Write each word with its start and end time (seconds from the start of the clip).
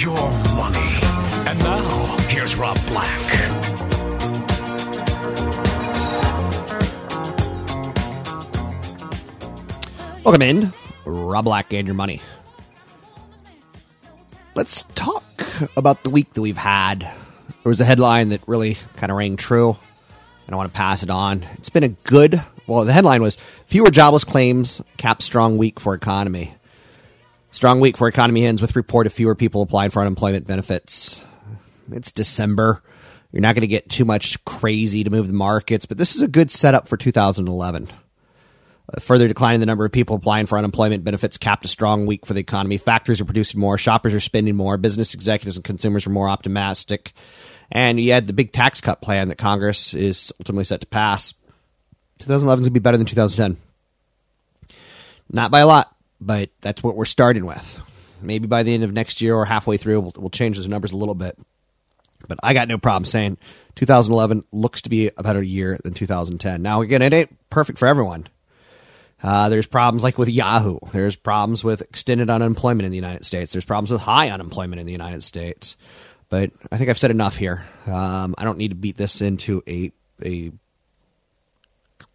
your 0.00 0.30
money. 0.54 0.98
And 1.46 1.58
now, 1.58 2.16
here's 2.28 2.56
Rob 2.56 2.78
Black. 2.86 3.20
Welcome 10.24 10.42
in, 10.42 10.72
Rob 11.04 11.44
Black 11.44 11.72
and 11.74 11.86
your 11.86 11.94
money. 11.94 12.22
Let's 14.54 14.84
talk 14.94 15.24
about 15.76 16.02
the 16.04 16.10
week 16.10 16.32
that 16.32 16.40
we've 16.40 16.56
had. 16.56 17.00
There 17.00 17.14
was 17.64 17.80
a 17.80 17.84
headline 17.84 18.30
that 18.30 18.40
really 18.46 18.78
kind 18.96 19.10
of 19.10 19.18
rang 19.18 19.36
true, 19.36 19.76
and 20.46 20.54
I 20.54 20.56
want 20.56 20.72
to 20.72 20.76
pass 20.76 21.02
it 21.02 21.10
on. 21.10 21.46
It's 21.54 21.68
been 21.68 21.84
a 21.84 21.88
good, 21.88 22.42
well, 22.66 22.86
the 22.86 22.92
headline 22.94 23.20
was 23.20 23.36
fewer 23.66 23.90
jobless 23.90 24.24
claims, 24.24 24.80
cap 24.96 25.20
strong 25.20 25.58
week 25.58 25.78
for 25.78 25.94
economy. 25.94 26.54
Strong 27.52 27.80
week 27.80 27.96
for 27.96 28.06
economy 28.06 28.46
ends 28.46 28.62
with 28.62 28.76
report 28.76 29.06
of 29.06 29.12
fewer 29.12 29.34
people 29.34 29.62
applying 29.62 29.90
for 29.90 30.00
unemployment 30.00 30.46
benefits. 30.46 31.24
It's 31.90 32.12
December. 32.12 32.82
You're 33.32 33.42
not 33.42 33.54
going 33.54 33.62
to 33.62 33.66
get 33.66 33.88
too 33.88 34.04
much 34.04 34.44
crazy 34.44 35.04
to 35.04 35.10
move 35.10 35.26
the 35.26 35.32
markets, 35.32 35.86
but 35.86 35.98
this 35.98 36.14
is 36.14 36.22
a 36.22 36.28
good 36.28 36.50
setup 36.50 36.88
for 36.88 36.96
2011. 36.96 37.88
A 38.92 39.00
further 39.00 39.28
decline 39.28 39.54
in 39.54 39.60
the 39.60 39.66
number 39.66 39.84
of 39.84 39.92
people 39.92 40.16
applying 40.16 40.46
for 40.46 40.58
unemployment 40.58 41.04
benefits 41.04 41.38
capped 41.38 41.64
a 41.64 41.68
strong 41.68 42.06
week 42.06 42.26
for 42.26 42.34
the 42.34 42.40
economy. 42.40 42.76
Factories 42.76 43.20
are 43.20 43.24
producing 43.24 43.60
more, 43.60 43.78
shoppers 43.78 44.14
are 44.14 44.20
spending 44.20 44.56
more, 44.56 44.76
business 44.76 45.14
executives 45.14 45.56
and 45.56 45.64
consumers 45.64 46.06
are 46.06 46.10
more 46.10 46.28
optimistic. 46.28 47.12
And 47.70 48.00
you 48.00 48.12
had 48.12 48.26
the 48.26 48.32
big 48.32 48.52
tax 48.52 48.80
cut 48.80 49.00
plan 49.00 49.28
that 49.28 49.38
Congress 49.38 49.94
is 49.94 50.32
ultimately 50.40 50.64
set 50.64 50.80
to 50.80 50.88
pass. 50.88 51.34
2011 52.18 52.62
is 52.62 52.66
going 52.66 52.74
to 52.74 52.80
be 52.80 52.82
better 52.82 52.96
than 52.96 53.06
2010. 53.06 53.56
Not 55.32 55.52
by 55.52 55.60
a 55.60 55.66
lot, 55.66 55.94
but 56.20 56.50
that's 56.60 56.82
what 56.82 56.96
we're 56.96 57.04
starting 57.04 57.46
with. 57.46 57.80
Maybe 58.20 58.46
by 58.46 58.62
the 58.62 58.74
end 58.74 58.84
of 58.84 58.92
next 58.92 59.20
year 59.20 59.34
or 59.34 59.44
halfway 59.44 59.76
through, 59.76 60.00
we'll, 60.00 60.12
we'll 60.16 60.30
change 60.30 60.56
those 60.56 60.68
numbers 60.68 60.92
a 60.92 60.96
little 60.96 61.14
bit. 61.14 61.38
But 62.28 62.38
I 62.42 62.52
got 62.52 62.68
no 62.68 62.78
problem 62.78 63.06
saying 63.06 63.38
2011 63.76 64.44
looks 64.52 64.82
to 64.82 64.90
be 64.90 65.10
a 65.16 65.22
better 65.22 65.42
year 65.42 65.78
than 65.82 65.94
2010. 65.94 66.60
Now, 66.62 66.82
again, 66.82 67.02
it 67.02 67.12
ain't 67.12 67.50
perfect 67.50 67.78
for 67.78 67.88
everyone. 67.88 68.28
Uh, 69.22 69.48
there's 69.48 69.66
problems 69.66 70.02
like 70.02 70.18
with 70.18 70.28
Yahoo. 70.28 70.78
There's 70.92 71.16
problems 71.16 71.62
with 71.64 71.82
extended 71.82 72.30
unemployment 72.30 72.86
in 72.86 72.90
the 72.90 72.96
United 72.96 73.24
States. 73.24 73.52
There's 73.52 73.64
problems 73.64 73.90
with 73.90 74.00
high 74.00 74.30
unemployment 74.30 74.80
in 74.80 74.86
the 74.86 74.92
United 74.92 75.22
States. 75.22 75.76
But 76.28 76.52
I 76.70 76.76
think 76.76 76.88
I've 76.88 76.98
said 76.98 77.10
enough 77.10 77.36
here. 77.36 77.66
Um, 77.86 78.34
I 78.38 78.44
don't 78.44 78.58
need 78.58 78.68
to 78.68 78.76
beat 78.76 78.96
this 78.96 79.20
into 79.20 79.62
a 79.66 79.92
a 80.24 80.52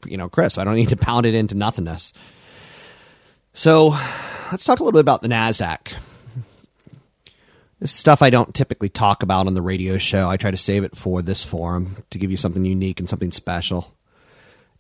you 0.06 0.18
know, 0.18 0.30
Chris. 0.30 0.58
I 0.58 0.64
don't 0.64 0.76
need 0.76 0.90
to 0.90 0.98
pound 0.98 1.26
it 1.26 1.36
into 1.36 1.56
nothingness. 1.56 2.14
So 3.56 3.98
let's 4.52 4.64
talk 4.64 4.80
a 4.80 4.84
little 4.84 4.92
bit 4.92 5.02
about 5.02 5.24
the 5.24 5.28
Nasdaq. 5.28 5.94
This 7.80 7.92
is 7.92 7.98
stuff 7.98 8.22
I 8.22 8.30
don't 8.30 8.54
typically 8.54 8.90
talk 8.90 9.24
about 9.24 9.48
on 9.48 9.56
the 9.56 9.62
radio 9.64 9.98
show. 9.98 10.30
I 10.30 10.38
try 10.38 10.52
to 10.52 10.58
save 10.58 10.84
it 10.84 10.96
for 10.96 11.24
this 11.24 11.44
forum 11.44 11.96
to 12.12 12.20
give 12.20 12.30
you 12.30 12.38
something 12.38 12.64
unique 12.64 13.00
and 13.00 13.10
something 13.10 13.32
special 13.32 13.96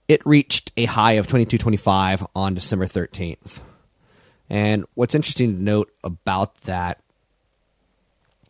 it 0.08 0.25
reached 0.25 0.72
a 0.78 0.85
high 0.85 1.14
of 1.14 1.25
2225 1.25 2.25
on 2.35 2.53
December 2.53 2.85
13th. 2.85 3.62
And 4.50 4.85
what's 4.94 5.16
interesting 5.16 5.56
to 5.56 5.62
note 5.62 5.91
about 6.03 6.56
that, 6.62 7.00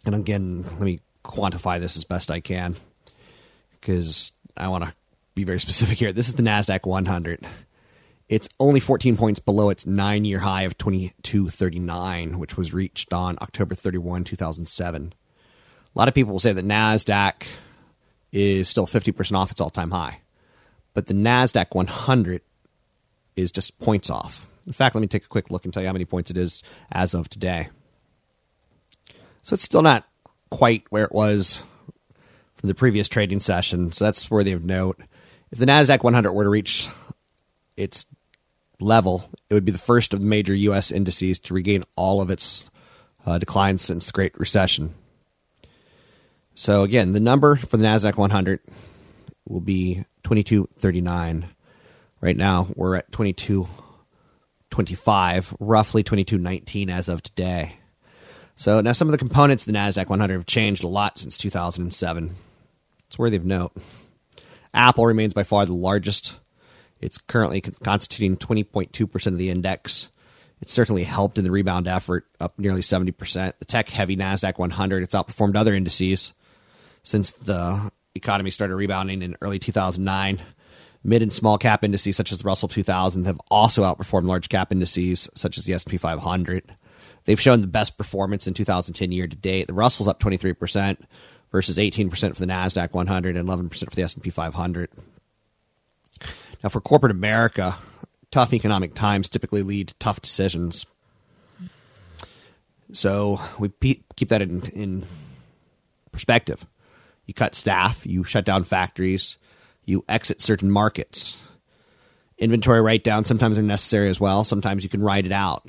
and 0.06 0.14
again, 0.14 0.64
let 0.64 0.82
me 0.82 1.00
quantify 1.24 1.80
this 1.80 1.96
as 1.96 2.04
best 2.04 2.30
I 2.30 2.42
can 2.42 2.76
because 3.72 4.34
I 4.58 4.68
want 4.68 4.84
to 4.84 4.94
be 5.34 5.46
very 5.46 5.60
specific 5.62 5.98
here. 5.98 6.12
This 6.12 6.28
is 6.28 6.36
the 6.36 6.44
NASDAQ 6.44 6.86
100. 6.86 7.48
It's 8.28 8.50
only 8.60 8.80
14 8.80 9.18
points 9.18 9.40
below 9.40 9.70
its 9.70 9.86
nine 9.86 10.26
year 10.26 10.40
high 10.40 10.64
of 10.64 10.78
2239, 10.78 12.40
which 12.40 12.58
was 12.58 12.74
reached 12.74 13.14
on 13.14 13.38
October 13.42 13.76
31, 13.76 14.24
2007. 14.24 15.14
A 15.14 16.00
lot 16.00 16.08
of 16.08 16.14
people 16.14 16.34
will 16.34 16.40
say 16.40 16.54
that 16.54 16.66
NASDAQ 16.66 17.46
is 18.32 18.68
still 18.68 18.88
50% 18.88 19.38
off 19.38 19.52
its 19.52 19.62
all 19.62 19.70
time 19.70 19.92
high 19.92 20.22
but 20.96 21.06
the 21.08 21.14
NASDAQ 21.14 21.76
100 21.76 22.42
is 23.36 23.52
just 23.52 23.78
points 23.80 24.10
off. 24.10 24.50
In 24.66 24.74
fact, 24.74 24.96
let 24.96 25.02
me 25.02 25.08
take 25.08 25.26
a 25.26 25.28
quick 25.28 25.52
look 25.52 25.66
and 25.66 25.74
tell 25.74 25.84
you 25.84 25.88
how 25.88 25.94
many 25.94 26.06
points 26.06 26.32
it 26.32 26.38
is 26.38 26.64
as 26.92 27.14
of 27.14 27.30
today. 27.30 27.68
So 29.44 29.54
it's 29.54 29.62
still 29.62 29.84
not 29.84 30.08
quite 30.50 30.86
where 30.90 31.04
it 31.04 31.12
was 31.12 31.62
from 32.56 32.68
the 32.68 32.74
previous 32.74 33.08
trading 33.08 33.42
session. 33.42 33.92
So 33.92 34.06
that's 34.06 34.32
worthy 34.32 34.54
of 34.54 34.64
note. 34.64 35.00
If 35.52 35.60
the 35.60 35.66
NASDAQ 35.66 36.02
100 36.02 36.32
were 36.32 36.46
to 36.46 36.50
reach 36.50 36.90
its 37.78 38.08
level, 38.80 39.30
it 39.50 39.54
would 39.54 39.66
be 39.66 39.72
the 39.72 39.78
first 39.78 40.14
of 40.14 40.22
the 40.22 40.26
major 40.26 40.54
U.S. 40.54 40.92
indices 40.92 41.40
to 41.42 41.54
regain 41.54 41.84
all 41.96 42.22
of 42.22 42.30
its 42.30 42.70
uh, 43.26 43.38
declines 43.38 43.82
since 43.82 44.08
the 44.08 44.12
Great 44.12 44.38
Recession. 44.38 44.94
So 46.54 46.84
again, 46.84 47.12
the 47.12 47.20
number 47.20 47.56
for 47.56 47.78
the 47.78 47.86
NASDAQ 47.86 48.18
100 48.18 48.60
will 49.48 49.62
be 49.62 50.06
2239. 50.24 51.48
Right 52.22 52.38
now, 52.38 52.68
we're 52.76 52.96
at 52.96 53.12
2225, 53.12 55.56
roughly 55.60 56.04
2219 56.04 56.90
as 56.90 57.10
of 57.10 57.22
today. 57.22 57.78
So 58.56 58.82
now 58.82 58.94
some 58.94 59.10
of 59.10 59.12
the 59.12 59.18
components 59.18 59.68
of 59.68 59.74
the 59.74 59.80
NASDAQ 59.80 60.08
100 60.08 60.34
have 60.34 60.46
changed 60.46 60.84
a 60.84 60.88
lot 60.88 61.18
since 61.18 61.38
2007. 61.38 62.36
It's 63.08 63.20
worthy 63.20 63.36
of 63.36 63.46
note. 63.46 63.76
Apple 64.74 65.06
remains 65.06 65.34
by 65.34 65.44
far 65.44 65.66
the 65.66 65.74
largest. 65.74 66.38
It's 67.02 67.18
currently 67.18 67.62
constituting 67.62 68.38
20.2% 68.38 69.28
of 69.28 69.38
the 69.38 69.50
index. 69.50 70.10
It's 70.62 70.74
certainly 70.74 71.04
helped 71.04 71.38
in 71.38 71.44
the 71.44 71.52
rebound 71.52 71.88
effort, 71.88 72.26
up 72.40 72.58
nearly 72.58 72.82
70%. 72.82 73.54
The 73.60 73.66
tech 73.66 73.90
heavy 73.90 74.16
NASDAQ 74.16 74.58
100, 74.58 75.04
it's 75.04 75.14
outperformed 75.14 75.56
other 75.56 75.74
indices 75.74 76.34
since 77.04 77.32
the 77.32 77.92
economy 78.16 78.50
started 78.50 78.76
rebounding 78.76 79.22
in 79.22 79.36
early 79.42 79.60
2009. 79.60 80.42
Mid 81.04 81.22
and 81.22 81.32
small 81.32 81.60
cap 81.60 81.84
indices 81.84 82.16
such 82.16 82.32
as 82.32 82.40
the 82.40 82.48
Russell 82.48 82.68
2000 82.68 83.26
have 83.26 83.40
also 83.52 83.84
outperformed 83.84 84.28
large 84.28 84.50
cap 84.50 84.72
indices 84.72 85.30
such 85.36 85.58
as 85.58 85.66
the 85.66 85.74
S&P 85.74 85.98
500. 85.98 86.64
They've 87.26 87.40
shown 87.40 87.62
the 87.62 87.68
best 87.68 87.98
performance 87.98 88.48
in 88.48 88.56
2010 88.56 89.12
year 89.12 89.28
to 89.28 89.36
date. 89.36 89.68
The 89.68 89.74
Russell's 89.74 90.08
up 90.08 90.20
23% 90.20 90.98
versus 91.52 91.78
18% 91.78 92.10
for 92.34 92.40
the 92.40 92.48
Nasdaq 92.48 92.94
100 92.94 93.38
and 93.38 93.48
11% 93.48 93.90
for 93.90 93.96
the 93.96 94.02
S&P 94.02 94.30
500. 94.32 94.90
Now 96.64 96.70
for 96.70 96.82
corporate 96.82 97.12
America, 97.12 97.76
tough 98.32 98.54
economic 98.54 98.94
times 98.94 99.30
typically 99.30 99.64
lead 99.64 99.90
to 99.90 99.94
tough 99.96 100.22
decisions. 100.22 100.86
So 102.92 103.40
we 103.60 103.70
keep 103.80 104.30
that 104.30 104.42
in, 104.42 104.62
in 104.70 105.06
perspective. 106.12 106.66
You 107.26 107.34
cut 107.34 107.56
staff, 107.56 108.06
you 108.06 108.24
shut 108.24 108.46
down 108.46 108.64
factories, 108.64 109.38
you 109.84 110.04
exit 110.08 110.42
certain 110.42 110.70
markets. 110.70 111.42
Inventory 112.38 112.82
write 112.82 113.04
down 113.04 113.24
sometimes 113.24 113.58
are 113.58 113.64
necessary 113.64 114.10
as 114.10 114.20
well. 114.20 114.44
Sometimes 114.44 114.84
you 114.84 114.90
can 114.90 115.02
write 115.02 115.26
it 115.26 115.32
out. 115.32 115.66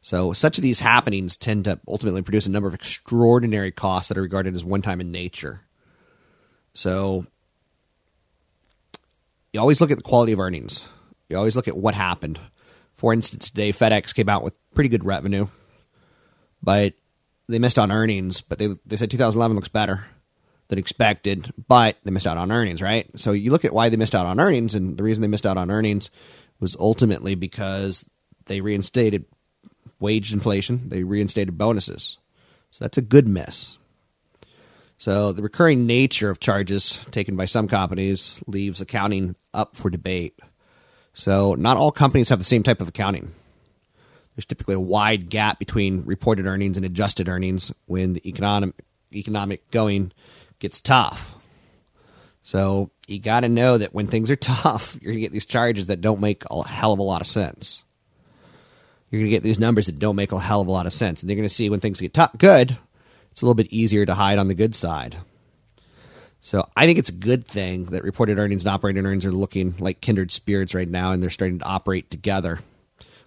So, 0.00 0.32
such 0.32 0.58
of 0.58 0.62
these 0.62 0.80
happenings 0.80 1.36
tend 1.36 1.64
to 1.64 1.80
ultimately 1.88 2.22
produce 2.22 2.46
a 2.46 2.50
number 2.50 2.68
of 2.68 2.74
extraordinary 2.74 3.72
costs 3.72 4.08
that 4.08 4.18
are 4.18 4.22
regarded 4.22 4.54
as 4.54 4.64
one 4.64 4.82
time 4.82 5.00
in 5.00 5.10
nature. 5.10 5.62
So, 6.74 7.26
you 9.54 9.60
always 9.60 9.80
look 9.80 9.92
at 9.92 9.96
the 9.96 10.02
quality 10.02 10.32
of 10.32 10.40
earnings. 10.40 10.86
You 11.28 11.38
always 11.38 11.54
look 11.54 11.68
at 11.68 11.76
what 11.76 11.94
happened. 11.94 12.40
For 12.94 13.12
instance, 13.12 13.50
today 13.50 13.72
FedEx 13.72 14.12
came 14.12 14.28
out 14.28 14.42
with 14.42 14.58
pretty 14.74 14.88
good 14.88 15.04
revenue, 15.04 15.46
but 16.60 16.94
they 17.48 17.60
missed 17.60 17.78
on 17.78 17.92
earnings. 17.92 18.40
But 18.40 18.58
they 18.58 18.68
they 18.84 18.96
said 18.96 19.12
2011 19.12 19.54
looks 19.54 19.68
better 19.68 20.04
than 20.68 20.78
expected, 20.78 21.52
but 21.68 21.96
they 22.02 22.10
missed 22.10 22.26
out 22.26 22.36
on 22.36 22.50
earnings, 22.50 22.82
right? 22.82 23.08
So 23.18 23.30
you 23.30 23.52
look 23.52 23.64
at 23.64 23.72
why 23.72 23.88
they 23.90 23.96
missed 23.96 24.14
out 24.14 24.26
on 24.26 24.40
earnings, 24.40 24.74
and 24.74 24.96
the 24.96 25.04
reason 25.04 25.22
they 25.22 25.28
missed 25.28 25.46
out 25.46 25.56
on 25.56 25.70
earnings 25.70 26.10
was 26.58 26.74
ultimately 26.76 27.36
because 27.36 28.10
they 28.46 28.60
reinstated 28.60 29.24
wage 30.00 30.32
inflation, 30.32 30.88
they 30.88 31.04
reinstated 31.04 31.56
bonuses. 31.56 32.18
So 32.70 32.84
that's 32.84 32.98
a 32.98 33.02
good 33.02 33.28
miss. 33.28 33.78
So 34.98 35.32
the 35.32 35.42
recurring 35.42 35.86
nature 35.86 36.30
of 36.30 36.40
charges 36.40 36.98
taken 37.12 37.36
by 37.36 37.46
some 37.46 37.68
companies 37.68 38.42
leaves 38.46 38.80
accounting 38.80 39.36
up 39.54 39.76
for 39.76 39.90
debate. 39.90 40.38
So 41.12 41.54
not 41.54 41.76
all 41.76 41.92
companies 41.92 42.28
have 42.28 42.38
the 42.38 42.44
same 42.44 42.62
type 42.62 42.80
of 42.80 42.88
accounting. 42.88 43.32
There's 44.34 44.44
typically 44.44 44.74
a 44.74 44.80
wide 44.80 45.30
gap 45.30 45.58
between 45.58 46.04
reported 46.04 46.46
earnings 46.46 46.76
and 46.76 46.84
adjusted 46.84 47.28
earnings 47.28 47.72
when 47.86 48.14
the 48.14 48.28
economic 48.28 48.74
economic 49.14 49.70
going 49.70 50.12
gets 50.58 50.80
tough. 50.80 51.36
So 52.42 52.90
you 53.06 53.20
got 53.20 53.40
to 53.40 53.48
know 53.48 53.78
that 53.78 53.94
when 53.94 54.06
things 54.06 54.30
are 54.30 54.36
tough, 54.36 54.98
you're 55.00 55.12
going 55.12 55.18
to 55.18 55.26
get 55.26 55.32
these 55.32 55.46
charges 55.46 55.86
that 55.86 56.00
don't 56.00 56.20
make 56.20 56.44
a 56.50 56.66
hell 56.66 56.92
of 56.92 56.98
a 56.98 57.02
lot 57.02 57.20
of 57.20 57.26
sense. 57.26 57.84
You're 59.10 59.20
going 59.20 59.30
to 59.30 59.36
get 59.36 59.44
these 59.44 59.60
numbers 59.60 59.86
that 59.86 60.00
don't 60.00 60.16
make 60.16 60.32
a 60.32 60.40
hell 60.40 60.60
of 60.60 60.66
a 60.66 60.72
lot 60.72 60.86
of 60.86 60.92
sense, 60.92 61.22
and 61.22 61.30
you're 61.30 61.36
going 61.36 61.48
to 61.48 61.54
see 61.54 61.70
when 61.70 61.78
things 61.78 62.00
get 62.00 62.14
tough, 62.14 62.36
good. 62.36 62.76
It's 63.30 63.42
a 63.42 63.44
little 63.44 63.54
bit 63.54 63.72
easier 63.72 64.04
to 64.04 64.14
hide 64.14 64.38
on 64.38 64.48
the 64.48 64.54
good 64.54 64.74
side. 64.74 65.16
So 66.44 66.68
I 66.76 66.84
think 66.84 66.98
it's 66.98 67.08
a 67.08 67.12
good 67.12 67.46
thing 67.46 67.84
that 67.86 68.04
reported 68.04 68.38
earnings 68.38 68.66
and 68.66 68.74
operating 68.74 69.06
earnings 69.06 69.24
are 69.24 69.32
looking 69.32 69.76
like 69.78 70.02
kindred 70.02 70.30
spirits 70.30 70.74
right 70.74 70.86
now, 70.86 71.12
and 71.12 71.22
they're 71.22 71.30
starting 71.30 71.60
to 71.60 71.64
operate 71.64 72.10
together. 72.10 72.58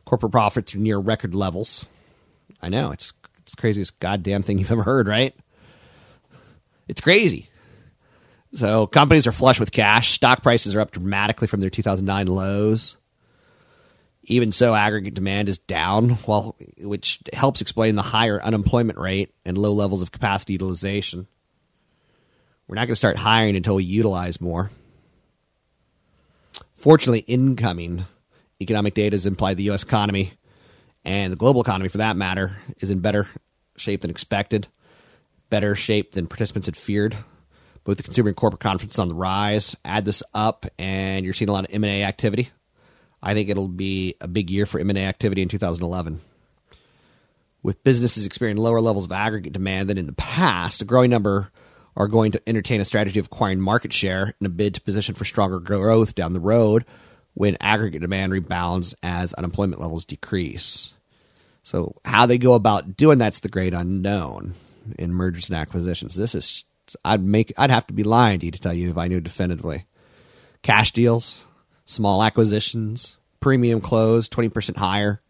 Corporate 0.05 0.31
profits 0.31 0.75
are 0.75 0.77
near 0.77 0.99
record 0.99 1.33
levels. 1.33 1.87
I 2.61 2.69
know 2.69 2.91
it's 2.91 3.13
it's 3.39 3.55
the 3.55 3.59
craziest 3.59 3.99
goddamn 3.99 4.43
thing 4.43 4.59
you've 4.59 4.71
ever 4.71 4.83
heard, 4.83 5.07
right? 5.07 5.33
It's 6.87 7.01
crazy. 7.01 7.49
So 8.53 8.85
companies 8.85 9.25
are 9.25 9.31
flush 9.31 9.59
with 9.59 9.71
cash. 9.71 10.11
Stock 10.11 10.43
prices 10.43 10.75
are 10.75 10.81
up 10.81 10.91
dramatically 10.91 11.47
from 11.47 11.59
their 11.59 11.71
2009 11.71 12.27
lows. 12.27 12.97
Even 14.25 14.51
so, 14.51 14.75
aggregate 14.75 15.15
demand 15.15 15.49
is 15.49 15.57
down, 15.57 16.09
while 16.27 16.55
which 16.77 17.19
helps 17.33 17.61
explain 17.61 17.95
the 17.95 18.03
higher 18.03 18.39
unemployment 18.39 18.99
rate 18.99 19.33
and 19.43 19.57
low 19.57 19.73
levels 19.73 20.03
of 20.03 20.11
capacity 20.11 20.53
utilization. 20.53 21.25
We're 22.67 22.75
not 22.75 22.81
going 22.81 22.93
to 22.93 22.95
start 22.97 23.17
hiring 23.17 23.55
until 23.55 23.75
we 23.75 23.83
utilize 23.83 24.41
more. 24.41 24.71
Fortunately, 26.73 27.19
incoming 27.19 28.05
economic 28.61 28.93
data 28.93 29.13
has 29.13 29.25
implied 29.25 29.57
the 29.57 29.63
U.S. 29.63 29.83
economy 29.83 30.31
and 31.05 31.31
the 31.31 31.37
global 31.37 31.61
economy, 31.61 31.87
for 31.87 31.99
that 31.99 32.17
matter, 32.17 32.57
is 32.79 32.91
in 32.91 32.99
better 32.99 33.27
shape 33.77 34.01
than 34.01 34.11
expected, 34.11 34.67
better 35.49 35.73
shape 35.73 36.11
than 36.11 36.27
participants 36.27 36.65
had 36.65 36.75
feared. 36.75 37.15
Both 37.85 37.97
the 37.97 38.03
consumer 38.03 38.27
and 38.27 38.35
corporate 38.35 38.59
confidence 38.59 38.99
on 38.99 39.07
the 39.07 39.15
rise. 39.15 39.73
Add 39.85 40.03
this 40.03 40.21
up, 40.33 40.65
and 40.77 41.23
you're 41.23 41.33
seeing 41.33 41.47
a 41.47 41.53
lot 41.53 41.63
of 41.63 41.73
M&A 41.73 42.03
activity. 42.03 42.49
I 43.23 43.33
think 43.33 43.47
it'll 43.47 43.69
be 43.69 44.15
a 44.19 44.27
big 44.27 44.49
year 44.49 44.65
for 44.65 44.79
M&A 44.79 45.05
activity 45.05 45.41
in 45.41 45.47
2011. 45.47 46.19
With 47.63 47.83
businesses 47.85 48.25
experiencing 48.25 48.61
lower 48.61 48.81
levels 48.81 49.05
of 49.05 49.13
aggregate 49.13 49.53
demand 49.53 49.89
than 49.89 49.97
in 49.97 50.07
the 50.07 50.13
past, 50.13 50.81
a 50.81 50.85
growing 50.85 51.09
number 51.09 51.51
are 51.97 52.07
going 52.07 52.31
to 52.31 52.41
entertain 52.47 52.79
a 52.79 52.85
strategy 52.85 53.19
of 53.19 53.25
acquiring 53.25 53.59
market 53.59 53.91
share 53.91 54.35
in 54.39 54.45
a 54.45 54.49
bid 54.49 54.75
to 54.75 54.81
position 54.81 55.15
for 55.15 55.25
stronger 55.25 55.59
growth 55.59 56.15
down 56.15 56.31
the 56.31 56.39
road 56.39 56.85
when 57.33 57.57
aggregate 57.59 58.01
demand 58.01 58.31
rebounds 58.31 58.95
as 59.01 59.33
unemployment 59.33 59.81
levels 59.81 60.05
decrease. 60.05 60.93
So, 61.63 61.95
how 62.05 62.27
they 62.27 62.37
go 62.37 62.53
about 62.53 62.95
doing 62.95 63.17
that's 63.17 63.41
the 63.41 63.49
great 63.49 63.73
unknown 63.73 64.53
in 64.97 65.11
mergers 65.11 65.49
and 65.49 65.57
acquisitions. 65.57 66.15
This 66.15 66.35
is 66.35 66.63
I'd 67.03 67.23
make 67.23 67.51
I'd 67.57 67.71
have 67.71 67.87
to 67.87 67.93
be 67.93 68.03
lying 68.03 68.39
to 68.39 68.45
you 68.45 68.51
to 68.51 68.59
tell 68.59 68.73
you 68.73 68.89
if 68.89 68.97
I 68.97 69.07
knew 69.07 69.19
definitively. 69.19 69.85
Cash 70.61 70.91
deals, 70.91 71.45
small 71.83 72.23
acquisitions, 72.23 73.17
premium 73.39 73.81
close, 73.81 74.29
twenty 74.29 74.49
percent 74.49 74.77
higher. 74.77 75.21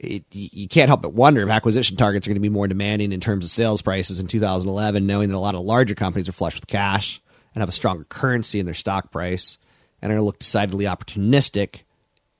It, 0.00 0.24
you 0.32 0.66
can't 0.66 0.88
help 0.88 1.02
but 1.02 1.12
wonder 1.12 1.42
if 1.42 1.48
acquisition 1.48 1.96
targets 1.96 2.26
are 2.26 2.30
going 2.30 2.36
to 2.36 2.40
be 2.40 2.48
more 2.48 2.66
demanding 2.66 3.12
in 3.12 3.20
terms 3.20 3.44
of 3.44 3.50
sales 3.50 3.80
prices 3.80 4.18
in 4.18 4.26
2011, 4.26 5.06
knowing 5.06 5.28
that 5.28 5.36
a 5.36 5.38
lot 5.38 5.54
of 5.54 5.60
larger 5.60 5.94
companies 5.94 6.28
are 6.28 6.32
flush 6.32 6.56
with 6.56 6.66
cash 6.66 7.22
and 7.54 7.62
have 7.62 7.68
a 7.68 7.72
stronger 7.72 8.04
currency 8.04 8.58
in 8.58 8.66
their 8.66 8.74
stock 8.74 9.12
price 9.12 9.58
and 10.02 10.10
are 10.10 10.16
going 10.16 10.22
to 10.22 10.26
look 10.26 10.40
decidedly 10.40 10.86
opportunistic 10.86 11.82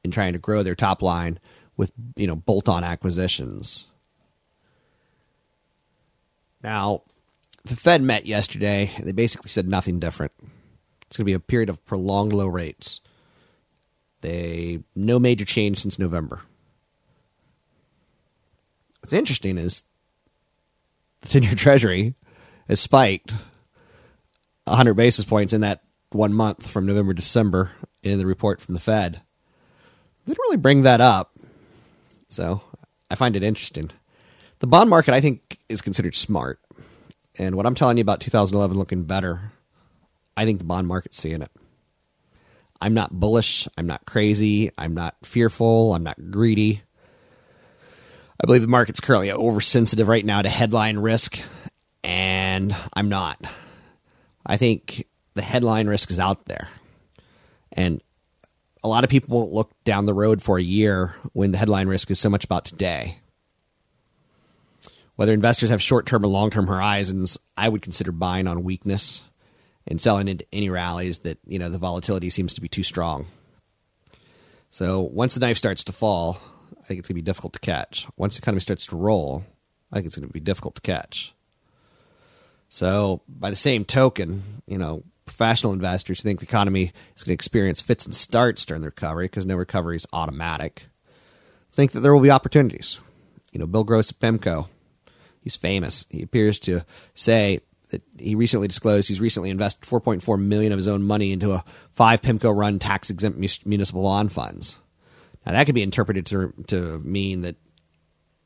in 0.03 0.11
trying 0.11 0.33
to 0.33 0.39
grow 0.39 0.63
their 0.63 0.75
top 0.75 1.01
line 1.01 1.39
with 1.77 1.93
you 2.17 2.27
know 2.27 2.37
bolt-on 2.37 2.83
acquisitions. 2.83 3.87
Now, 6.63 7.03
the 7.65 7.77
Fed 7.77 8.03
met 8.03 8.27
yesterday. 8.27 8.91
And 8.97 9.07
they 9.07 9.13
basically 9.13 9.49
said 9.49 9.69
nothing 9.69 9.99
different. 9.99 10.33
It's 11.07 11.17
going 11.17 11.25
to 11.25 11.31
be 11.31 11.33
a 11.35 11.41
period 11.41 11.69
of 11.69 11.85
prolonged 11.85 12.33
low 12.33 12.47
rates. 12.47 13.01
They 14.21 14.83
no 14.95 15.19
major 15.19 15.45
change 15.45 15.81
since 15.81 15.99
November. 15.99 16.43
What's 19.05 19.13
interesting 19.13 19.59
is 19.59 19.83
the 21.21 21.29
ten-year 21.33 21.57
Treasury 21.57 22.15
has 22.69 22.81
spiked 22.81 23.35
100 24.65 24.95
basis 24.95 25.27
points 25.27 25.53
in 25.53 25.61
that 25.61 25.83
one 26.13 26.33
month 26.33 26.67
from 26.67 26.87
November 26.87 27.13
to 27.13 27.21
December 27.21 27.73
in 28.03 28.17
the 28.17 28.25
report 28.25 28.63
from 28.63 28.73
the 28.73 28.81
Fed. 28.81 29.21
They 30.25 30.31
didn't 30.31 30.41
really 30.45 30.57
bring 30.57 30.85
that 30.85 31.03
up. 31.03 31.37
So 32.31 32.63
I 33.11 33.15
find 33.15 33.37
it 33.37 33.43
interesting. 33.43 33.91
The 34.61 34.67
bond 34.67 34.89
market, 34.89 35.13
I 35.13 35.21
think, 35.21 35.59
is 35.69 35.83
considered 35.83 36.15
smart. 36.15 36.59
And 37.39 37.57
what 37.57 37.67
I'm 37.67 37.75
telling 37.75 37.99
you 37.99 38.03
about 38.03 38.23
2011 38.23 38.79
looking 38.79 39.05
better, 39.05 39.53
I 40.35 40.47
think 40.47 40.61
the 40.61 40.65
bond 40.65 40.89
market's 40.89 41.19
seeing 41.19 41.43
it. 41.43 41.53
I'm 42.81 42.95
not 42.95 43.13
bullish. 43.13 43.69
I'm 43.77 43.87
not 43.87 44.07
crazy. 44.07 44.71
I'm 44.79 44.95
not 44.95 45.15
fearful. 45.25 45.93
I'm 45.93 46.05
not 46.05 46.31
greedy. 46.31 46.81
I 48.41 48.47
believe 48.47 48.63
the 48.63 48.69
market's 48.69 49.01
currently 49.01 49.31
oversensitive 49.31 50.09
right 50.09 50.25
now 50.25 50.43
to 50.43 50.49
headline 50.49 50.99
risk, 50.99 51.39
and 52.03 52.75
I'm 52.93 53.09
not. 53.09 53.41
I 54.45 54.57
think 54.57 55.07
the 55.35 55.43
headline 55.43 55.87
risk 55.87 56.11
is 56.11 56.19
out 56.19 56.45
there. 56.47 56.69
And 57.73 58.03
a 58.83 58.89
lot 58.89 59.05
of 59.05 59.11
people 59.11 59.39
won't 59.39 59.53
look 59.53 59.73
down 59.85 60.07
the 60.07 60.15
road 60.15 60.43
for 60.43 60.59
a 60.59 60.63
year 60.63 61.15
when 61.33 61.53
the 61.53 61.59
headline 61.59 61.89
risk 61.89 62.11
is 62.11 62.19
so 62.19 62.29
much 62.29 62.45
about 62.45 62.65
today. 62.65 63.19
Whether 65.17 65.33
investors 65.33 65.71
have 65.71 65.81
short 65.81 66.07
term 66.07 66.25
or 66.25 66.29
long 66.29 66.51
term 66.51 66.67
horizons, 66.67 67.39
I 67.57 67.69
would 67.69 67.83
consider 67.83 68.11
buying 68.11 68.47
on 68.47 68.65
weakness 68.65 69.23
and 69.87 70.01
selling 70.01 70.29
into 70.29 70.47
any 70.53 70.71
rallies 70.71 71.21
that, 71.21 71.39
you 71.47 71.59
know, 71.59 71.71
the 71.71 71.79
volatility 71.79 72.31
seems 72.31 72.55
to 72.55 72.61
be 72.61 72.69
too 72.69 72.83
strong. 72.83 73.27
So 74.71 75.01
once 75.01 75.35
the 75.35 75.41
knife 75.41 75.57
starts 75.57 75.85
to 75.85 75.93
fall, 75.93 76.41
I 76.81 76.85
think 76.85 76.99
it's 76.99 77.09
going 77.09 77.15
to 77.17 77.23
be 77.23 77.23
difficult 77.23 77.53
to 77.55 77.61
catch. 77.61 78.07
Once 78.17 78.37
the 78.37 78.43
economy 78.43 78.61
starts 78.61 78.87
to 78.87 78.97
roll, 78.97 79.45
I 79.91 79.97
think 79.97 80.07
it's 80.07 80.17
going 80.17 80.29
to 80.29 80.33
be 80.33 80.41
difficult 80.41 80.75
to 80.77 80.81
catch. 80.83 81.35
So, 82.69 83.23
by 83.29 83.51
the 83.51 83.57
same 83.57 83.85
token, 83.85 84.63
you 84.67 84.79
know, 84.79 85.05
professional 85.27 85.73
investors 85.73 86.21
think 86.21 86.41
the 86.41 86.47
economy 86.47 86.93
is 87.17 87.23
going 87.23 87.31
to 87.31 87.33
experience 87.35 87.81
fits 87.81 88.05
and 88.05 88.15
starts 88.15 88.65
during 88.65 88.81
the 88.81 88.89
recovery 88.89 89.27
because 89.27 89.47
no 89.47 89.57
recovery 89.57 89.97
is 89.97 90.07
automatic. 90.13 90.87
Think 91.73 91.93
that 91.93 92.01
there 92.01 92.15
will 92.15 92.21
be 92.21 92.31
opportunities. 92.31 93.01
You 93.53 93.61
know, 93.61 93.67
Bill 93.67 93.85
Gross 93.85 94.11
at 94.11 94.21
PIMCO, 94.21 94.69
he's 95.41 95.57
famous. 95.57 96.07
He 96.11 96.23
appears 96.23 96.59
to 96.61 96.83
say 97.15 97.61
that 97.91 98.03
he 98.19 98.35
recently 98.35 98.69
disclosed 98.69 99.09
he's 99.09 99.21
recently 99.21 99.51
invested 99.51 99.89
4.4 99.89 100.41
million 100.41 100.73
of 100.73 100.79
his 100.79 100.89
own 100.89 101.03
money 101.03 101.33
into 101.33 101.53
a 101.53 101.65
five 101.93 102.21
PIMCO 102.21 102.57
run 102.57 102.79
tax 102.79 103.11
exempt 103.11 103.39
municipal 103.67 104.03
bond 104.03 104.33
funds. 104.33 104.79
Now 105.45 105.53
that 105.53 105.67
could 105.67 105.75
be 105.75 105.83
interpreted 105.83 106.27
to 106.27 106.53
to 106.69 106.99
mean 107.01 107.43
that 107.43 107.57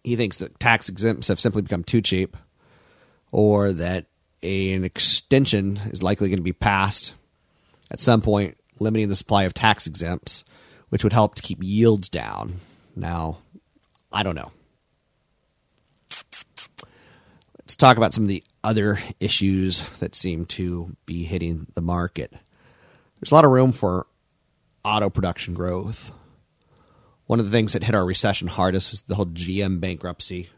he 0.04 0.16
thinks 0.16 0.38
that 0.38 0.58
tax 0.58 0.88
exempts 0.88 1.28
have 1.28 1.40
simply 1.40 1.62
become 1.62 1.84
too 1.84 2.00
cheap, 2.00 2.36
or 3.30 3.72
that 3.72 4.06
an 4.42 4.84
extension 4.84 5.78
is 5.86 6.02
likely 6.02 6.28
going 6.28 6.38
to 6.38 6.42
be 6.42 6.52
passed 6.52 7.14
at 7.90 8.00
some 8.00 8.20
point, 8.20 8.56
limiting 8.78 9.08
the 9.08 9.16
supply 9.16 9.44
of 9.44 9.54
tax 9.54 9.86
exempts, 9.86 10.44
which 10.88 11.02
would 11.02 11.12
help 11.12 11.34
to 11.34 11.42
keep 11.42 11.58
yields 11.62 12.08
down. 12.08 12.60
Now, 12.94 13.38
I 14.12 14.22
don't 14.22 14.34
know. 14.34 14.52
Let's 17.60 17.76
talk 17.76 17.96
about 17.96 18.14
some 18.14 18.24
of 18.24 18.28
the 18.28 18.44
other 18.64 18.98
issues 19.20 19.88
that 19.98 20.14
seem 20.14 20.46
to 20.46 20.96
be 21.06 21.24
hitting 21.24 21.66
the 21.74 21.82
market. 21.82 22.32
There's 23.20 23.30
a 23.30 23.34
lot 23.34 23.44
of 23.44 23.50
room 23.50 23.72
for 23.72 24.06
auto 24.84 25.10
production 25.10 25.54
growth. 25.54 26.12
One 27.28 27.40
of 27.40 27.44
the 27.44 27.52
things 27.52 27.74
that 27.74 27.84
hit 27.84 27.94
our 27.94 28.06
recession 28.06 28.48
hardest 28.48 28.90
was 28.90 29.02
the 29.02 29.14
whole 29.14 29.26
GM 29.26 29.80
bankruptcy, 29.80 30.48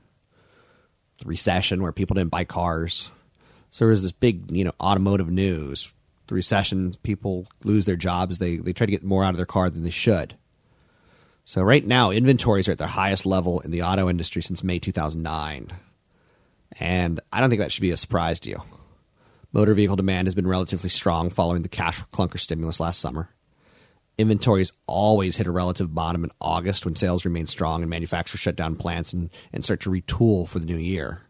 the 1.19 1.27
recession 1.27 1.83
where 1.83 1.91
people 1.91 2.15
didn't 2.15 2.31
buy 2.31 2.45
cars. 2.45 3.11
So 3.71 3.85
there 3.85 3.91
was 3.91 4.05
this 4.05 4.13
big, 4.13 4.53
you 4.53 4.63
know, 4.63 4.73
automotive 4.81 5.29
news. 5.29 5.93
The 6.29 6.37
recession, 6.37 6.95
people 7.03 7.49
lose 7.65 7.87
their 7.87 7.97
jobs. 7.97 8.39
They 8.39 8.59
they 8.59 8.73
try 8.73 8.87
to 8.87 8.93
get 8.93 9.03
more 9.03 9.25
out 9.25 9.31
of 9.31 9.37
their 9.37 9.47
car 9.47 9.69
than 9.69 9.83
they 9.83 9.91
should. 9.91 10.37
So 11.45 11.61
right 11.61 11.85
now, 11.85 12.13
inventories 12.13 12.69
are 12.69 12.73
at 12.73 12.79
their 12.79 12.87
highest 12.87 13.27
level 13.27 13.59
in 13.59 13.73
the 13.73 13.83
auto 13.83 14.09
industry 14.09 14.41
since 14.41 14.63
May 14.63 14.79
2009, 14.79 15.73
and 16.79 17.21
I 17.33 17.41
don't 17.41 17.51
think 17.51 17.61
that 17.61 17.73
should 17.73 17.83
be 17.83 17.91
a 17.91 17.97
surprise 17.97 18.39
to 18.41 18.51
you. 18.51 18.63
Motor 19.53 19.75
vehicle 19.75 19.97
demand 19.97 20.29
has 20.29 20.37
been 20.37 20.47
relatively 20.47 20.89
strong 20.89 21.31
following 21.31 21.63
the 21.63 21.69
cash 21.69 22.01
clunker 22.13 22.39
stimulus 22.39 22.79
last 22.79 23.01
summer. 23.01 23.29
Inventories 24.21 24.73
always 24.87 25.37
hit 25.37 25.47
a 25.47 25.51
relative 25.51 25.95
bottom 25.95 26.25
in 26.25 26.31
August 26.43 26.85
when 26.85 26.95
sales 26.95 27.25
remain 27.25 27.47
strong 27.47 27.81
and 27.81 27.89
manufacturers 27.89 28.41
shut 28.41 28.55
down 28.55 28.77
plants 28.77 29.15
and, 29.15 29.31
and 29.51 29.65
start 29.65 29.81
to 29.81 29.91
retool 29.91 30.47
for 30.47 30.59
the 30.59 30.67
new 30.67 30.77
year. 30.77 31.23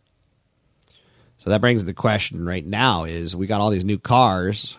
So 1.39 1.51
that 1.51 1.61
brings 1.61 1.85
the 1.85 1.95
question 1.95 2.45
right 2.45 2.67
now 2.67 3.05
is 3.05 3.37
we 3.37 3.47
got 3.47 3.61
all 3.61 3.71
these 3.71 3.85
new 3.85 3.99
cars 3.99 4.77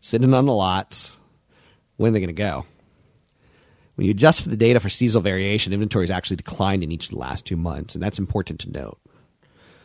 sitting 0.00 0.34
on 0.34 0.44
the 0.44 0.52
lots. 0.52 1.18
When 1.96 2.10
are 2.10 2.12
they 2.12 2.20
going 2.20 2.28
to 2.28 2.34
go? 2.34 2.66
When 3.94 4.04
you 4.04 4.10
adjust 4.10 4.42
for 4.42 4.50
the 4.50 4.56
data 4.58 4.78
for 4.78 4.90
seasonal 4.90 5.22
variation, 5.22 5.72
inventories 5.72 6.10
actually 6.10 6.36
declined 6.36 6.82
in 6.82 6.92
each 6.92 7.06
of 7.06 7.12
the 7.12 7.18
last 7.18 7.46
two 7.46 7.56
months, 7.56 7.94
and 7.94 8.02
that's 8.02 8.18
important 8.18 8.60
to 8.60 8.70
note. 8.70 8.98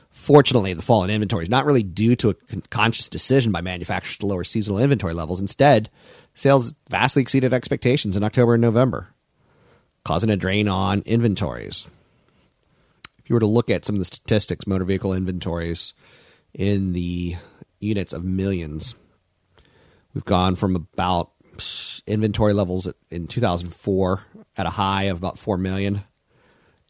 Fortunately, 0.10 0.74
the 0.74 0.82
fall 0.82 1.04
in 1.04 1.10
inventory 1.10 1.44
is 1.44 1.50
not 1.50 1.66
really 1.66 1.84
due 1.84 2.16
to 2.18 2.32
a 2.32 2.36
conscious 2.70 3.08
decision 3.08 3.52
by 3.52 3.62
manufacturers 3.62 4.18
to 4.18 4.26
lower 4.26 4.44
seasonal 4.44 4.80
inventory 4.80 5.14
levels. 5.14 5.40
Instead, 5.40 5.90
sales 6.38 6.76
vastly 6.88 7.24
exceeded 7.24 7.54
expectations 7.54 8.16
in 8.16 8.24
October 8.24 8.54
and 8.54 8.62
November, 8.62 9.10
causing 10.06 10.30
a 10.30 10.38
drain 10.38 10.68
on 10.68 11.02
inventories. 11.06 11.90
If 13.18 13.30
you 13.30 13.34
were 13.34 13.42
to 13.42 13.48
look 13.48 13.72
at 13.72 13.84
some 13.84 13.96
of 13.96 14.00
the 14.00 14.06
statistics, 14.06 14.68
motor 14.68 14.86
vehicle 14.86 15.14
inventories 15.14 15.94
in 16.54 16.94
the 16.94 17.36
units 17.80 18.14
of 18.14 18.24
millions, 18.24 18.94
we've 20.14 20.24
gone 20.24 20.56
from 20.56 20.76
about 20.76 21.32
inventory 22.06 22.54
levels 22.54 22.88
in 23.10 23.26
2004 23.26 24.24
at 24.58 24.68
a 24.68 24.72
high 24.72 25.06
of 25.06 25.18
about 25.18 25.40
4 25.40 25.58
million 25.58 26.04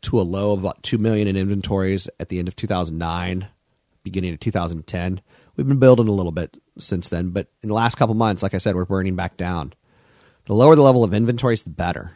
to 0.01 0.19
a 0.19 0.21
low 0.21 0.51
of 0.51 0.59
about 0.59 0.83
2 0.83 0.97
million 0.97 1.25
in 1.25 1.37
inventories 1.37 2.09
at 2.19 2.27
the 2.27 2.37
end 2.37 2.49
of 2.49 2.55
2009 2.57 3.47
beginning 4.03 4.33
of 4.33 4.39
2010 4.39 5.21
we've 5.57 5.67
been 5.67 5.79
building 5.79 6.07
a 6.07 6.11
little 6.11 6.31
bit 6.31 6.55
since 6.77 7.09
then 7.09 7.31
but 7.31 7.47
in 7.61 7.69
the 7.69 7.75
last 7.75 7.95
couple 7.95 8.15
months 8.15 8.43
like 8.43 8.53
i 8.53 8.57
said 8.57 8.75
we're 8.75 8.85
burning 8.85 9.15
back 9.15 9.35
down. 9.35 9.73
The 10.45 10.53
lower 10.53 10.75
the 10.75 10.81
level 10.81 11.03
of 11.03 11.13
inventories 11.13 11.63
the 11.63 11.69
better. 11.71 12.13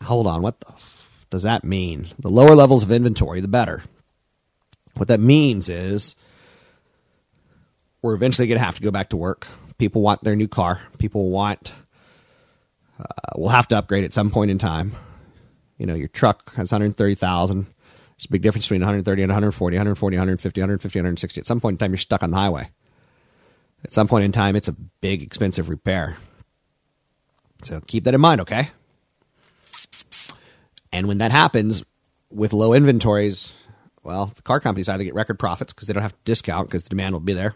Now, 0.00 0.08
hold 0.08 0.26
on 0.26 0.42
what 0.42 0.60
the 0.60 0.72
f- 0.72 1.24
does 1.30 1.44
that 1.44 1.62
mean? 1.62 2.08
The 2.18 2.28
lower 2.28 2.54
levels 2.56 2.82
of 2.82 2.90
inventory 2.90 3.40
the 3.40 3.48
better. 3.48 3.84
What 4.96 5.08
that 5.08 5.20
means 5.20 5.68
is 5.68 6.16
we're 8.02 8.14
eventually 8.14 8.48
going 8.48 8.58
to 8.58 8.64
have 8.64 8.76
to 8.76 8.82
go 8.82 8.90
back 8.90 9.10
to 9.10 9.16
work. 9.16 9.46
People 9.78 10.02
want 10.02 10.24
their 10.24 10.34
new 10.34 10.48
car. 10.48 10.80
People 10.98 11.30
want 11.30 11.72
uh, 12.98 13.04
we'll 13.36 13.50
have 13.50 13.68
to 13.68 13.78
upgrade 13.78 14.04
at 14.04 14.12
some 14.12 14.30
point 14.30 14.50
in 14.50 14.58
time. 14.58 14.96
You 15.78 15.86
know, 15.86 15.94
your 15.94 16.08
truck 16.08 16.54
has 16.56 16.72
130,000. 16.72 17.66
There's 18.16 18.26
a 18.26 18.30
big 18.30 18.42
difference 18.42 18.64
between 18.66 18.80
130 18.80 19.22
and 19.22 19.30
140, 19.30 19.76
140, 19.76 20.16
150, 20.16 20.60
150, 20.60 20.98
160. 20.98 21.40
At 21.40 21.46
some 21.46 21.60
point 21.60 21.74
in 21.74 21.78
time, 21.78 21.92
you're 21.92 21.98
stuck 21.98 22.22
on 22.22 22.30
the 22.30 22.36
highway. 22.36 22.70
At 23.84 23.92
some 23.92 24.08
point 24.08 24.24
in 24.24 24.32
time, 24.32 24.56
it's 24.56 24.68
a 24.68 24.72
big, 24.72 25.22
expensive 25.22 25.68
repair. 25.68 26.16
So 27.62 27.80
keep 27.86 28.04
that 28.04 28.14
in 28.14 28.20
mind, 28.20 28.40
okay? 28.42 28.70
And 30.92 31.08
when 31.08 31.18
that 31.18 31.30
happens 31.30 31.84
with 32.30 32.52
low 32.52 32.72
inventories, 32.72 33.52
well, 34.02 34.26
the 34.26 34.42
car 34.42 34.60
companies 34.60 34.88
either 34.88 35.04
get 35.04 35.14
record 35.14 35.38
profits 35.38 35.72
because 35.72 35.88
they 35.88 35.92
don't 35.92 36.02
have 36.02 36.12
to 36.12 36.24
discount 36.24 36.68
because 36.68 36.84
the 36.84 36.90
demand 36.90 37.12
will 37.12 37.20
be 37.20 37.34
there, 37.34 37.54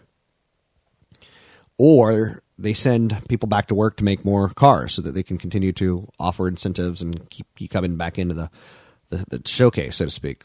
or 1.77 2.43
they 2.59 2.73
send 2.73 3.17
people 3.27 3.47
back 3.47 3.67
to 3.67 3.75
work 3.75 3.97
to 3.97 4.03
make 4.03 4.23
more 4.23 4.49
cars 4.49 4.93
so 4.93 5.01
that 5.01 5.13
they 5.13 5.23
can 5.23 5.37
continue 5.37 5.71
to 5.73 6.07
offer 6.19 6.47
incentives 6.47 7.01
and 7.01 7.29
keep, 7.29 7.47
keep 7.55 7.71
coming 7.71 7.95
back 7.95 8.19
into 8.19 8.35
the, 8.35 8.51
the, 9.11 9.37
the 9.37 9.47
showcase, 9.47 9.97
so 9.97 10.05
to 10.05 10.11
speak. 10.11 10.43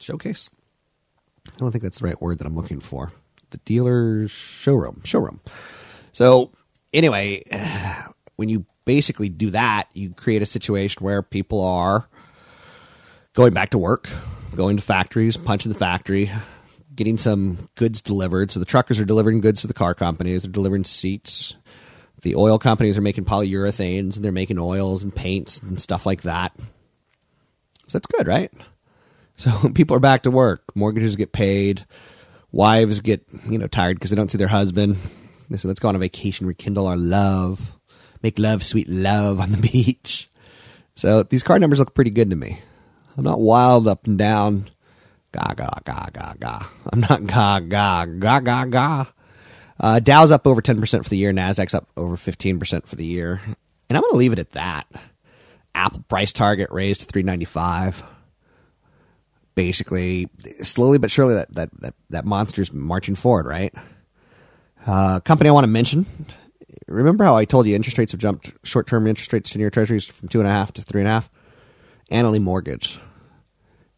Showcase? 0.00 0.50
I 1.48 1.56
don't 1.58 1.70
think 1.70 1.82
that's 1.82 2.00
the 2.00 2.06
right 2.06 2.20
word 2.20 2.38
that 2.38 2.46
I'm 2.46 2.56
looking 2.56 2.80
for. 2.80 3.12
The 3.50 3.58
dealer's 3.58 4.30
showroom. 4.30 5.02
Showroom. 5.04 5.40
So, 6.12 6.50
anyway, 6.92 7.44
when 8.36 8.48
you 8.48 8.66
basically 8.84 9.28
do 9.28 9.50
that, 9.50 9.88
you 9.92 10.12
create 10.14 10.42
a 10.42 10.46
situation 10.46 11.04
where 11.04 11.22
people 11.22 11.62
are 11.62 12.08
going 13.34 13.52
back 13.52 13.70
to 13.70 13.78
work, 13.78 14.08
going 14.56 14.76
to 14.76 14.82
factories, 14.82 15.36
punching 15.36 15.72
the 15.72 15.78
factory, 15.78 16.30
getting 16.94 17.18
some 17.18 17.58
goods 17.76 18.00
delivered. 18.00 18.50
So 18.50 18.58
the 18.58 18.66
truckers 18.66 18.98
are 18.98 19.04
delivering 19.04 19.40
goods 19.40 19.62
to 19.62 19.66
the 19.66 19.74
car 19.74 19.94
companies. 19.94 20.42
They're 20.42 20.52
delivering 20.52 20.84
seats. 20.84 21.54
The 22.22 22.36
oil 22.36 22.58
companies 22.58 22.96
are 22.96 23.02
making 23.02 23.24
polyurethanes 23.24 24.16
and 24.16 24.24
they're 24.24 24.32
making 24.32 24.58
oils 24.58 25.02
and 25.02 25.14
paints 25.14 25.58
and 25.60 25.80
stuff 25.80 26.06
like 26.06 26.22
that. 26.22 26.54
So 27.92 27.98
that's 27.98 28.06
good, 28.06 28.26
right? 28.26 28.50
So 29.36 29.68
people 29.74 29.96
are 29.96 30.00
back 30.00 30.22
to 30.22 30.30
work. 30.30 30.64
Mortgages 30.74 31.14
get 31.14 31.32
paid. 31.32 31.84
Wives 32.50 33.00
get, 33.00 33.24
you 33.48 33.58
know, 33.58 33.66
tired 33.66 33.96
because 33.96 34.10
they 34.10 34.16
don't 34.16 34.30
see 34.30 34.38
their 34.38 34.48
husband. 34.48 34.96
They 35.50 35.58
say, 35.58 35.68
let's 35.68 35.80
go 35.80 35.88
on 35.88 35.96
a 35.96 35.98
vacation, 35.98 36.46
rekindle 36.46 36.86
our 36.86 36.96
love, 36.96 37.76
make 38.22 38.38
love, 38.38 38.62
sweet 38.64 38.88
love 38.88 39.40
on 39.40 39.52
the 39.52 39.58
beach. 39.72 40.30
So 40.94 41.22
these 41.22 41.42
car 41.42 41.58
numbers 41.58 41.78
look 41.78 41.94
pretty 41.94 42.10
good 42.10 42.30
to 42.30 42.36
me. 42.36 42.60
I'm 43.16 43.24
not 43.24 43.40
wild 43.40 43.86
up 43.86 44.06
and 44.06 44.18
down 44.18 44.70
Ga 45.32 45.54
ga 45.56 45.68
ga 45.84 46.06
ga 46.12 46.34
ga. 46.38 46.66
I'm 46.92 47.00
not 47.00 47.24
ga 47.26 47.60
ga 47.60 48.04
ga 48.04 48.40
ga 48.40 48.64
ga. 48.66 49.06
Uh, 49.80 49.98
Dow's 49.98 50.30
up 50.30 50.46
over 50.46 50.62
10% 50.62 51.02
for 51.02 51.08
the 51.08 51.16
year. 51.16 51.32
Nasdaq's 51.32 51.74
up 51.74 51.88
over 51.96 52.16
15% 52.16 52.86
for 52.86 52.94
the 52.94 53.04
year. 53.04 53.40
And 53.88 53.96
I'm 53.96 54.02
going 54.02 54.12
to 54.12 54.18
leave 54.18 54.32
it 54.32 54.38
at 54.38 54.52
that. 54.52 54.86
Apple 55.74 56.04
price 56.08 56.32
target 56.32 56.70
raised 56.70 57.00
to 57.00 57.06
395. 57.06 58.02
Basically, 59.54 60.28
slowly 60.62 60.98
but 60.98 61.10
surely, 61.10 61.34
that 61.34 61.52
that 61.54 61.70
that, 61.80 61.94
that 62.10 62.24
monster's 62.24 62.72
marching 62.72 63.14
forward, 63.14 63.46
right? 63.46 63.74
Uh, 64.86 65.20
company 65.20 65.50
I 65.50 65.52
want 65.52 65.64
to 65.64 65.68
mention. 65.68 66.06
Remember 66.88 67.24
how 67.24 67.36
I 67.36 67.44
told 67.44 67.66
you 67.66 67.74
interest 67.74 67.98
rates 67.98 68.12
have 68.12 68.20
jumped? 68.20 68.52
Short-term 68.64 69.06
interest 69.06 69.32
rates, 69.32 69.50
ten-year 69.50 69.70
treasuries 69.70 70.06
from 70.06 70.28
two 70.28 70.40
and 70.40 70.48
a 70.48 70.50
half 70.50 70.72
to 70.72 70.82
three 70.82 71.02
and 71.02 71.08
a 71.08 71.12
half. 71.12 71.30
Annaly 72.10 72.40
Mortgage. 72.40 72.98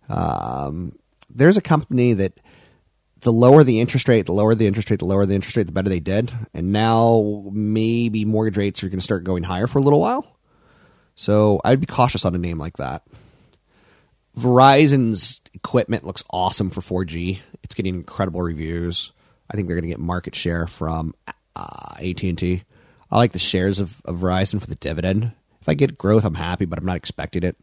Um, 0.09 0.99
there's 1.31 1.57
a 1.57 1.63
company 1.63 2.13
that 2.15 2.41
the 3.21 3.33
lower 3.33 3.65
the 3.65 3.81
interest 3.81 4.09
rate, 4.09 4.27
the 4.27 4.33
lower 4.33 4.55
the 4.55 4.67
interest 4.67 4.91
rate, 4.91 4.99
the 4.99 5.07
lower 5.07 5.27
the 5.27 5.35
interest 5.35 5.57
rate, 5.57 5.67
the 5.67 5.73
better 5.73 5.89
they 5.89 6.01
did. 6.01 6.33
And 6.53 6.73
now 6.73 7.49
maybe 7.53 8.25
mortgage 8.25 8.57
rates 8.57 8.85
are 8.85 8.89
going 8.89 8.99
to 8.99 9.05
start 9.05 9.25
going 9.25 9.43
higher 9.43 9.67
for 9.67 9.79
a 9.79 9.83
little 9.83 10.01
while. 10.01 10.34
So 11.15 11.61
I'd 11.65 11.81
be 11.81 11.87
cautious 11.87 12.25
on 12.25 12.35
a 12.35 12.39
name 12.39 12.59
like 12.59 12.77
that. 12.79 13.07
Verizon's 14.39 15.41
equipment 15.53 16.05
looks 16.05 16.25
awesome 16.31 16.71
for 16.71 16.81
4G. 16.81 17.41
It's 17.63 17.75
getting 17.75 17.95
incredible 17.95 18.43
reviews. 18.43 19.13
I 19.51 19.55
think 19.55 19.69
they're 19.69 19.77
going 19.77 19.85
to 19.85 19.91
get 19.91 20.01
market 20.01 20.35
share 20.35 20.67
from 20.67 21.15
uh, 21.55 21.95
AT&T. 21.99 22.63
I 23.11 23.17
like 23.17 23.33
the 23.33 23.39
shares 23.39 23.79
of, 23.79 24.01
of 24.05 24.17
Verizon 24.17 24.61
for 24.61 24.67
the 24.67 24.75
dividend. 24.75 25.33
If 25.61 25.69
I 25.69 25.75
get 25.75 25.97
growth, 25.97 26.25
I'm 26.25 26.35
happy, 26.35 26.65
but 26.65 26.79
I'm 26.79 26.87
not 26.87 26.97
expecting 26.97 27.45
it. 27.45 27.57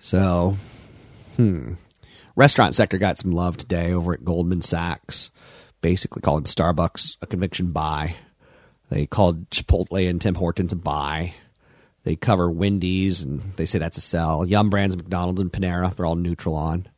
So, 0.00 0.56
hmm 1.36 1.74
restaurant 2.38 2.72
sector 2.72 2.98
got 2.98 3.18
some 3.18 3.32
love 3.32 3.56
today 3.56 3.92
over 3.92 4.14
at 4.14 4.24
Goldman 4.24 4.62
Sachs, 4.62 5.32
basically 5.80 6.22
calling 6.22 6.44
Starbucks 6.44 7.16
a 7.20 7.26
conviction 7.26 7.72
buy. 7.72 8.14
They 8.90 9.06
called 9.06 9.50
Chipotle 9.50 10.08
and 10.08 10.20
Tim 10.20 10.36
Hortons 10.36 10.72
a 10.72 10.76
buy. 10.76 11.34
They 12.08 12.16
cover 12.16 12.50
Wendy's 12.50 13.20
and 13.20 13.42
they 13.56 13.66
say 13.66 13.78
that's 13.78 13.98
a 13.98 14.00
sell. 14.00 14.46
Yum 14.46 14.70
Brands, 14.70 14.96
McDonald's, 14.96 15.42
and 15.42 15.52
Panera, 15.52 15.94
they're 15.94 16.06
all 16.06 16.16
neutral 16.16 16.54
on. 16.54 16.88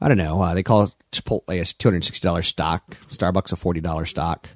I 0.00 0.08
don't 0.08 0.18
know. 0.18 0.42
Uh, 0.42 0.52
they 0.52 0.64
call 0.64 0.90
Chipotle 1.12 1.44
a 1.48 1.62
$260 1.62 2.44
stock, 2.44 2.90
Starbucks 3.08 3.52
a 3.52 3.56
$40 3.56 4.08
stock. 4.08 4.48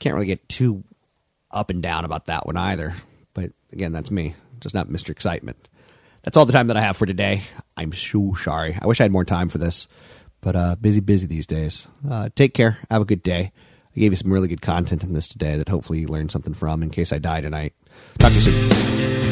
Can't 0.00 0.16
really 0.16 0.26
get 0.26 0.48
too 0.48 0.82
up 1.52 1.70
and 1.70 1.80
down 1.80 2.04
about 2.04 2.26
that 2.26 2.46
one 2.46 2.56
either. 2.56 2.94
But 3.32 3.52
again, 3.72 3.92
that's 3.92 4.10
me, 4.10 4.34
just 4.58 4.74
not 4.74 4.88
Mr. 4.88 5.10
Excitement. 5.10 5.68
That's 6.22 6.36
all 6.36 6.44
the 6.44 6.52
time 6.52 6.66
that 6.66 6.76
I 6.76 6.80
have 6.80 6.96
for 6.96 7.06
today. 7.06 7.44
I'm 7.76 7.92
so 7.92 8.34
sorry. 8.34 8.76
I 8.82 8.88
wish 8.88 9.00
I 9.00 9.04
had 9.04 9.12
more 9.12 9.24
time 9.24 9.48
for 9.48 9.58
this, 9.58 9.86
but 10.40 10.56
uh, 10.56 10.74
busy, 10.80 10.98
busy 10.98 11.28
these 11.28 11.46
days. 11.46 11.86
Uh, 12.10 12.28
take 12.34 12.54
care. 12.54 12.78
Have 12.90 13.02
a 13.02 13.04
good 13.04 13.22
day. 13.22 13.52
I 13.94 14.00
gave 14.00 14.12
you 14.12 14.16
some 14.16 14.32
really 14.32 14.48
good 14.48 14.62
content 14.62 15.02
in 15.02 15.12
this 15.12 15.28
today 15.28 15.56
that 15.56 15.68
hopefully 15.68 16.00
you 16.00 16.08
learned 16.08 16.30
something 16.30 16.54
from 16.54 16.82
in 16.82 16.90
case 16.90 17.12
I 17.12 17.18
die 17.18 17.40
tonight. 17.40 17.74
Talk 18.18 18.30
to 18.30 18.34
you 18.36 18.40
soon. 18.40 19.31